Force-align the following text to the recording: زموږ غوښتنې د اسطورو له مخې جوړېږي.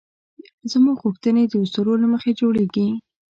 زموږ 0.71 0.97
غوښتنې 1.03 1.43
د 1.47 1.53
اسطورو 1.63 1.93
له 2.01 2.07
مخې 2.13 2.31
جوړېږي. 2.39 2.87